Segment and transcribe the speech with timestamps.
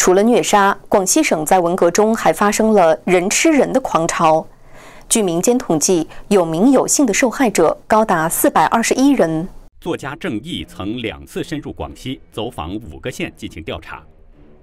[0.00, 4.46] 除了虐杀，广西省在文革中还发生了人吃人的狂潮。
[5.10, 9.46] 据民间统计，有名有姓的受害者高达四百二十一人。
[9.78, 14.02] 作家郑毅曾两次深入广西，走访五个县进行调查，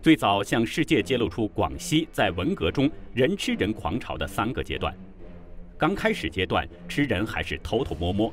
[0.01, 4.91] 最早向世界揭露出广西在文革中人吃人狂潮的三个阶段。
[5.77, 8.31] 刚开始阶段，吃人还是偷偷摸摸；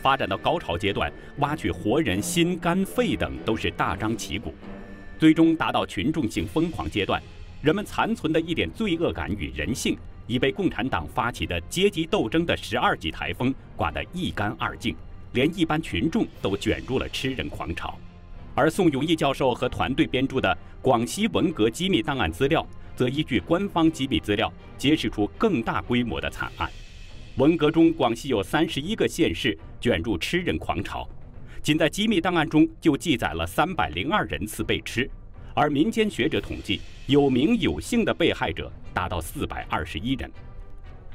[0.00, 4.50] 发展到高潮阶段，挖取活人心、肝、肺等都是大张旗鼓；
[5.18, 7.22] 最终达到群众性疯狂阶段，
[7.62, 14.94] 人们残存的一点罪恶感与人性，已被共产党发起的阶级斗争的十二级台风刮得一干二净，
[15.32, 17.98] 连一般群众都卷入了吃人狂潮。
[18.54, 20.48] 而宋永毅教授和团队编著的
[20.82, 22.62] 《广西文革机密档案资料》，
[22.96, 26.70] 则依据官方机密资料，揭示出更大规模的惨案。
[27.36, 31.08] 文革中，广西有三十一个县市卷入吃人狂潮，
[31.64, 35.08] 仅在机密档案中就记载了三百零二人次被吃，
[35.54, 40.30] 而民间学者统计，有名有姓的被害者达到四百二十一人。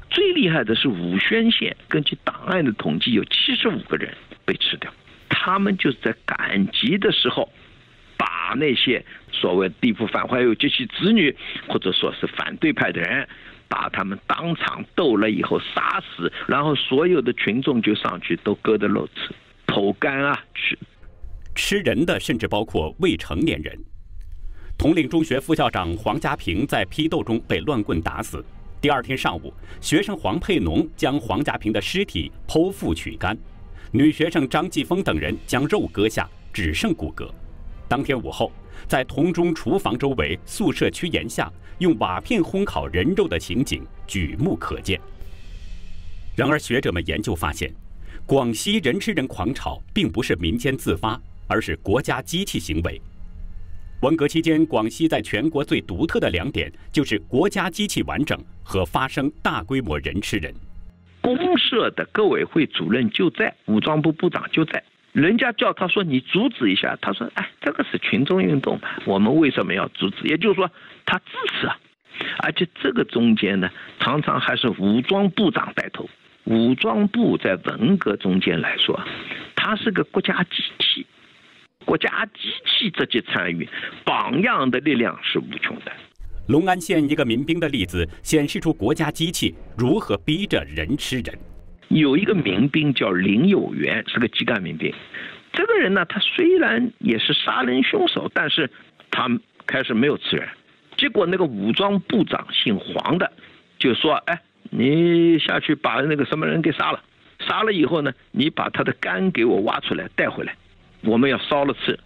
[0.09, 4.11] 最厉害的是武宣县，根据档案的统计，有七十五个人
[4.43, 4.91] 被吃掉，
[5.29, 7.47] 他们就是在赶集的时候，
[8.17, 13.29] 把那些所谓地府反坏右及其子女，或者说是反对派的人。
[13.67, 19.31] 把他们当场斗了以后杀死，然后所有的群众就上去都割的肉吃，
[19.69, 20.77] 剖肝啊吃，
[21.53, 23.79] 吃人的甚至包括未成年人。
[24.77, 28.43] 铜陵中学副校长黄家平在批斗中被乱棍打死。
[28.81, 33.37] 第二天上午，学生黄佩农将黄家平的尸体剖腹取肝，
[33.91, 37.29] 女学生张继峰等人将肉割下，只剩骨骼。
[37.87, 38.51] 当天午后，
[38.87, 41.51] 在铜中厨房周围宿舍区檐下。
[41.79, 44.99] 用瓦片烘烤人肉的情景举目可见。
[46.35, 47.73] 然而，学者们研究发现，
[48.29, 53.01] 广西人吃人狂潮并不是民间自发，而是国家机器行为。
[54.03, 60.53] 文革期间，广西在全国最独特的两点就是国家机器完整和发生大规模人吃人。
[61.21, 64.83] 公社的革委会主任就在，武装部部长就在。
[65.11, 70.27] 人家叫他说你阻止一下，他说哎，这个是群众运动，我们为什么要阻止？
[70.27, 70.69] 也就是说，
[71.03, 71.75] 他支持啊，
[72.43, 76.07] 而且这个中间呢，常常还是武装部长带头。
[76.49, 78.99] 武装部在文革中间来说，
[79.55, 81.05] 它是个国家机器，
[81.85, 83.69] 国家机器直接参与，
[84.03, 85.91] 榜样的力量是无穷的。
[86.47, 91.37] 隆安县一个民兵的例子，显示出国家机器如何逼着人吃人。
[91.89, 94.91] 有一个民兵叫林有元，是个基干民兵。
[95.53, 98.71] 这个人呢，他虽然也是杀人凶手，但是
[99.11, 99.29] 他
[99.67, 100.49] 开始没有吃人。
[100.97, 103.31] 结果那个武装部长姓黄的，
[103.77, 107.03] 就说：“哎，你下去把那个什么人给杀了，
[107.39, 110.55] 杀了以后呢，你把他的肝给我挖出来带回来，
[111.01, 111.99] 我们要烧了吃。”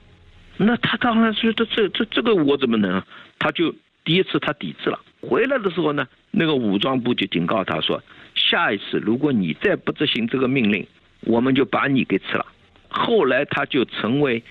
[0.58, 3.02] 那他当然说：“这这这这个我怎么能？”
[3.40, 3.74] 他就
[4.06, 5.00] 第一次他抵制了。
[5.22, 8.02] 回来的时候呢，那个武装部就警告他说。
[8.36, 10.86] 下一次，如果你再不执行这个命令，
[11.22, 12.46] 我们就把你给吃了。
[12.90, 14.42] 后来他就成为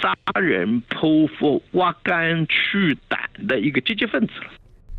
[0.00, 4.50] 杀人、剖腹、挖肝、去胆的一个积极分子了。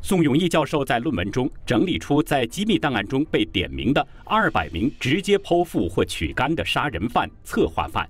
[0.02, 8.08] 宋永毅教授在论文中整理出在机密档案中被点名的二百名直接剖腹或取肝的杀人犯、策划犯，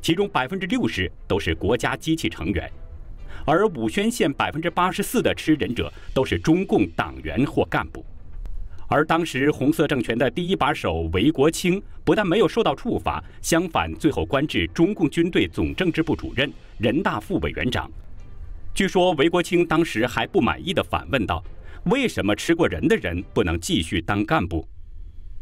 [0.00, 2.70] 其中百分之六十都是国家机器成员，
[3.44, 8.04] 而武宣县百分之八十四的吃人者都是中共党员或干部。
[8.86, 17.90] 而当时红色政权的第一把手韦国清不但没有受到处罚，相反，最后官至中共军队总政治部主任、人大副委员长。
[18.74, 21.42] 据说韦国清当时还不满意的反问道
[21.90, 24.66] ：“为什么吃过人的人不能继续当干部？”